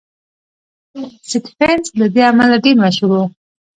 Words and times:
سټېفنس 1.29 1.85
له 1.99 2.07
دې 2.13 2.21
امله 2.29 2.55
ډېر 2.63 2.75
مشهور 2.83 2.97
شوی 2.97 3.25
و. 3.25 3.31